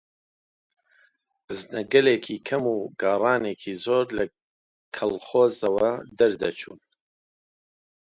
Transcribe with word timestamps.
بزنەگەلێکی 1.45 2.37
کەم 2.47 2.63
و 2.73 2.77
گاڕانێکی 3.01 3.73
زۆر 3.85 4.05
لە 4.17 4.25
کەڵخۆزەوە 4.95 5.91
دەردەچوو 6.17 6.77